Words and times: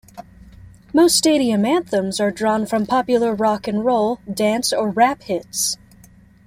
Most 0.95 1.15
stadium 1.15 1.63
anthems 1.63 2.19
are 2.19 2.31
drawn 2.31 2.65
from 2.65 2.87
popular 2.87 3.35
rock 3.35 3.67
and 3.67 3.85
roll, 3.85 4.19
dance 4.33 4.73
or 4.73 4.89
rap 4.89 5.21
hits. 5.21 5.77